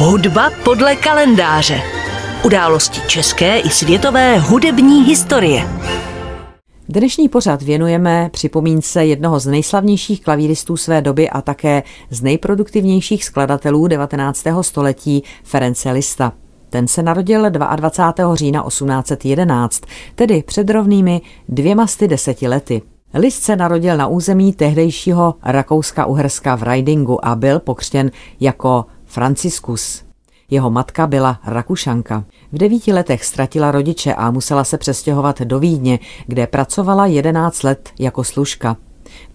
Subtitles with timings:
[0.00, 1.82] Hudba podle kalendáře.
[2.44, 5.68] Události české i světové hudební historie.
[6.88, 13.86] Dnešní pořad věnujeme připomínce jednoho z nejslavnějších klavíristů své doby a také z nejproduktivnějších skladatelů
[13.86, 14.44] 19.
[14.60, 16.32] století Ference Lista.
[16.70, 18.34] Ten se narodil 22.
[18.34, 19.82] října 1811,
[20.14, 22.82] tedy před rovnými dvěma sty deseti lety.
[23.14, 28.10] List se narodil na území tehdejšího Rakouska-Uherska v Ridingu a byl pokřtěn
[28.40, 30.04] jako Franciscus.
[30.50, 32.24] Jeho matka byla Rakušanka.
[32.52, 37.90] V devíti letech ztratila rodiče a musela se přestěhovat do Vídně, kde pracovala 11 let
[37.98, 38.76] jako služka.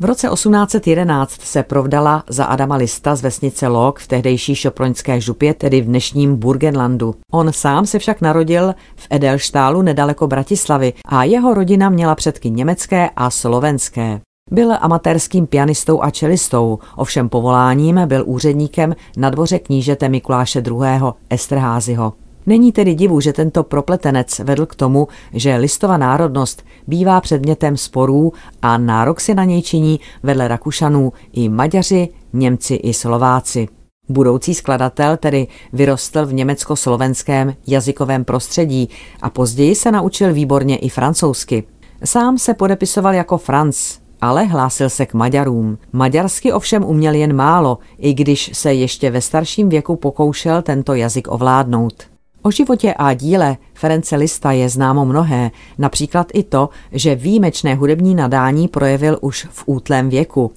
[0.00, 5.54] V roce 1811 se provdala za Adama Lista z vesnice Lok v tehdejší šoproňské župě,
[5.54, 7.14] tedy v dnešním Burgenlandu.
[7.32, 13.10] On sám se však narodil v Edelštálu nedaleko Bratislavy a jeho rodina měla předky německé
[13.16, 14.20] a slovenské.
[14.50, 21.00] Byl amatérským pianistou a čelistou, ovšem povoláním byl úředníkem na dvoře knížete Mikuláše II.
[21.30, 22.12] Esterházyho.
[22.46, 28.32] Není tedy divu, že tento propletenec vedl k tomu, že listová národnost bývá předmětem sporů
[28.62, 33.68] a nárok si na něj činí vedle Rakušanů i Maďaři, Němci i Slováci.
[34.08, 38.88] Budoucí skladatel tedy vyrostl v německo-slovenském jazykovém prostředí
[39.22, 41.64] a později se naučil výborně i francouzsky.
[42.04, 45.78] Sám se podepisoval jako Franz, ale hlásil se k Maďarům.
[45.92, 51.28] Maďarsky ovšem uměl jen málo, i když se ještě ve starším věku pokoušel tento jazyk
[51.30, 52.02] ovládnout.
[52.42, 58.14] O životě a díle Ference Lista je známo mnohé, například i to, že výjimečné hudební
[58.14, 60.52] nadání projevil už v útlém věku.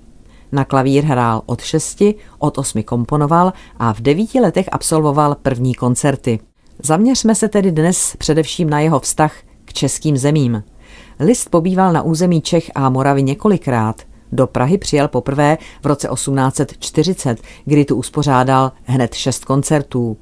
[0.52, 6.40] Na klavír hrál od šesti, od osmi komponoval a v devíti letech absolvoval první koncerty.
[6.84, 9.34] Zaměřme se tedy dnes především na jeho vztah
[9.66, 10.64] k českým zemím.
[11.20, 14.02] List pobýval na území Čech a Moravy několikrát.
[14.32, 20.18] Do Prahy přijel poprvé v roce 1840, kdy tu uspořádal hned šest koncertů.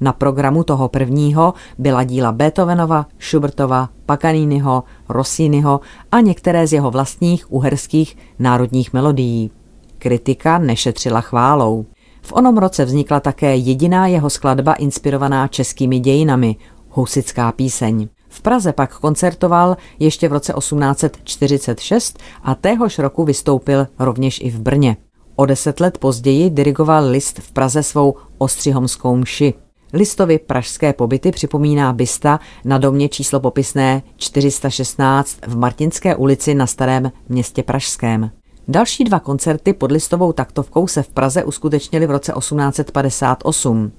[0.00, 5.80] Na programu toho prvního byla díla Beethovenova, Schubertova, Paganiniho, Rossiniho
[6.12, 9.50] a některé z jeho vlastních uherských národních melodií.
[9.98, 11.86] Kritika nešetřila chválou.
[12.22, 16.56] V onom roce vznikla také jediná jeho skladba inspirovaná českými dějinami,
[16.90, 18.08] Husická píseň.
[18.38, 24.60] V Praze pak koncertoval ještě v roce 1846 a téhož roku vystoupil rovněž i v
[24.60, 24.96] Brně.
[25.36, 29.54] O deset let později dirigoval list v Praze svou ostřihomskou mši.
[29.92, 37.12] Listovi pražské pobyty připomíná bysta na domě číslo popisné 416 v Martinské ulici na Starém
[37.28, 38.30] městě Pražském.
[38.70, 43.92] Další dva koncerty pod listovou taktovkou se v Praze uskutečnily v roce 1858.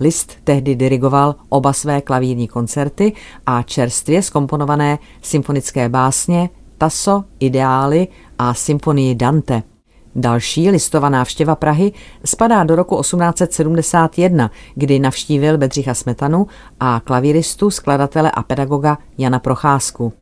[0.00, 3.12] List tehdy dirigoval oba své klavírní koncerty
[3.46, 8.08] a čerstvě skomponované symfonické básně Tasso, Ideály
[8.38, 9.62] a symfonii Dante–
[10.16, 11.92] Další listová návštěva Prahy
[12.24, 16.46] spadá do roku 1871, kdy navštívil Bedřicha Smetanu
[16.80, 20.12] a klavíristu, skladatele a pedagoga Jana Procházku.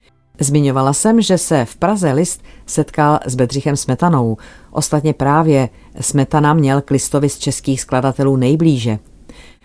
[0.41, 4.37] Zmiňovala jsem, že se v Praze list setkal s Bedřichem Smetanou.
[4.71, 5.69] Ostatně právě
[6.01, 8.99] Smetana měl k listovi z českých skladatelů nejblíže.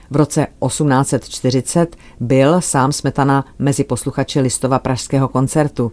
[0.10, 5.92] V roce 1840 byl sám Smetana mezi posluchači listova pražského koncertu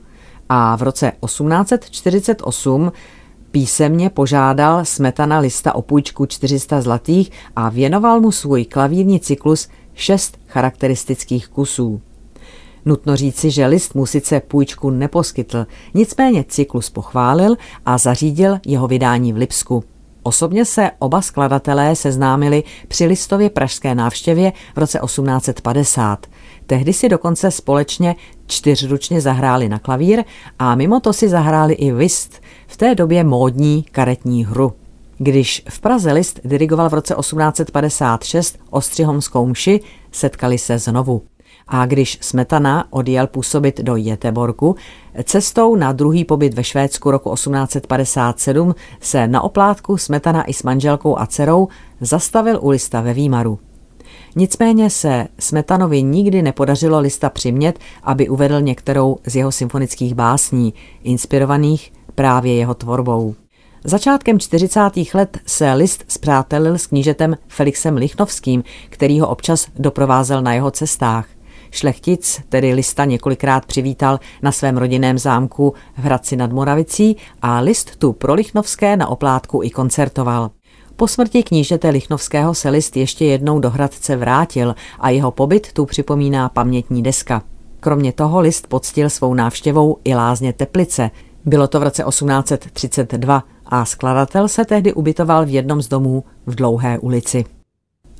[0.48, 2.92] a v roce 1848
[3.50, 10.38] Písemně požádal Smetana lista o půjčku 400 zlatých a věnoval mu svůj klavírní cyklus šest
[10.46, 12.00] charakteristických kusů.
[12.84, 17.56] Nutno říci, že list mu sice půjčku neposkytl, nicméně cyklus pochválil
[17.86, 19.84] a zařídil jeho vydání v Lipsku.
[20.22, 26.26] Osobně se oba skladatelé seznámili při listově pražské návštěvě v roce 1850.
[26.66, 30.24] Tehdy si dokonce společně čtyřručně zahráli na klavír
[30.58, 34.72] a mimo to si zahráli i whist, v té době módní karetní hru.
[35.18, 39.80] Když v Praze list dirigoval v roce 1856 ostřihomskou mši,
[40.12, 41.22] setkali se znovu.
[41.68, 44.76] A když Smetana odjel působit do Jeteborku,
[45.24, 51.18] cestou na druhý pobyt ve Švédsku roku 1857 se na oplátku Smetana i s manželkou
[51.18, 51.68] a dcerou
[52.00, 53.58] zastavil u lista ve Výmaru.
[54.36, 61.92] Nicméně se Smetanovi nikdy nepodařilo lista přimět, aby uvedl některou z jeho symfonických básní, inspirovaných
[62.14, 63.34] právě jeho tvorbou.
[63.84, 64.80] Začátkem 40.
[65.14, 71.26] let se list zpřátelil s knížetem Felixem Lichnovským, který ho občas doprovázel na jeho cestách.
[71.74, 77.96] Šlechtic tedy lista několikrát přivítal na svém rodinném zámku v Hradci nad Moravicí a list
[77.96, 80.50] tu pro Lichnovské na oplátku i koncertoval.
[80.96, 85.86] Po smrti knížete Lichnovského se list ještě jednou do Hradce vrátil a jeho pobyt tu
[85.86, 87.42] připomíná pamětní deska.
[87.80, 91.10] Kromě toho list poctil svou návštěvou i lázně Teplice.
[91.44, 96.54] Bylo to v roce 1832 a skladatel se tehdy ubytoval v jednom z domů v
[96.54, 97.44] Dlouhé ulici.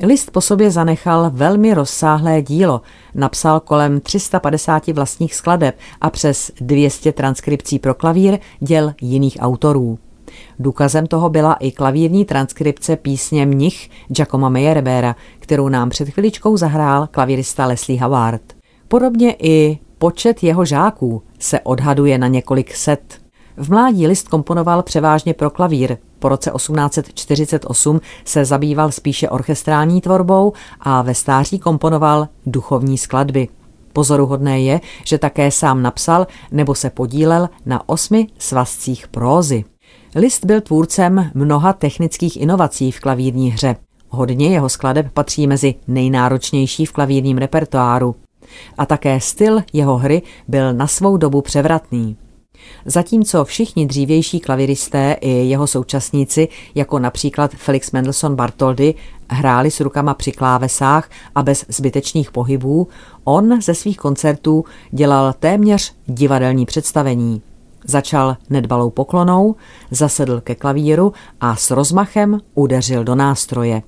[0.07, 2.81] List po sobě zanechal velmi rozsáhlé dílo.
[3.15, 9.99] Napsal kolem 350 vlastních skladeb a přes 200 transkripcí pro klavír děl jiných autorů.
[10.59, 17.09] Důkazem toho byla i klavírní transkripce písně Mnich Giacomo Meyerbeera, kterou nám před chviličkou zahrál
[17.11, 18.43] klavírista Leslie Howard.
[18.89, 23.21] Podobně i počet jeho žáků se odhaduje na několik set.
[23.57, 25.97] V mládí list komponoval převážně pro klavír.
[26.25, 33.49] Po roce 1848 se zabýval spíše orchestrální tvorbou a ve stáří komponoval duchovní skladby.
[33.93, 39.65] Pozoruhodné je, že také sám napsal nebo se podílel na osmi svazcích prózy.
[40.15, 43.77] List byl tvůrcem mnoha technických inovací v klavírní hře.
[44.09, 48.15] Hodně jeho skladeb patří mezi nejnáročnější v klavírním repertoáru.
[48.79, 52.17] A také styl jeho hry byl na svou dobu převratný.
[52.85, 58.95] Zatímco všichni dřívější klaviristé i jeho současníci, jako například Felix Mendelssohn Bartholdy,
[59.31, 62.89] hráli s rukama při klávesách a bez zbytečných pohybů,
[63.25, 67.43] on ze svých koncertů dělal téměř divadelní představení.
[67.85, 69.57] Začal nedbalou poklonou,
[69.91, 73.83] zasedl ke klavíru a s rozmachem udeřil do nástroje.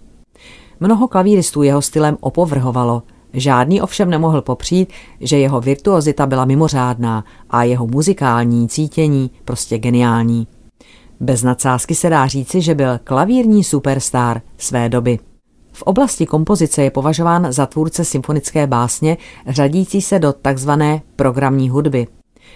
[0.81, 3.03] Mnoho klavíristů jeho stylem opovrhovalo–
[3.37, 10.47] Žádný ovšem nemohl popřít, že jeho virtuozita byla mimořádná a jeho muzikální cítění prostě geniální.
[11.21, 15.19] Bez nadsázky se dá říci, že byl klavírní superstar své doby.
[15.73, 19.17] V oblasti kompozice je považován za tvůrce symfonické básně,
[19.47, 22.07] řadící se do takzvané programní hudby.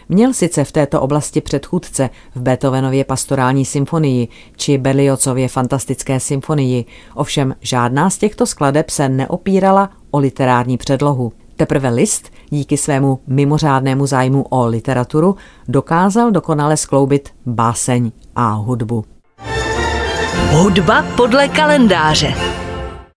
[0.08, 6.84] Měl sice v této oblasti předchůdce v Beethovenově pastorální symfonii či Berliozově fantastické symfonii,
[7.14, 11.32] ovšem žádná z těchto skladeb se neopírala o literární předlohu.
[11.56, 15.36] Teprve List díky svému mimořádnému zájmu o literaturu
[15.68, 19.04] dokázal dokonale skloubit báseň a hudbu.
[20.52, 22.34] Hudba podle kalendáře.